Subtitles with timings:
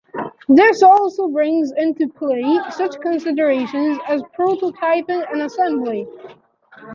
[0.49, 6.07] This also brings into play such considerations as prototyping and assembly.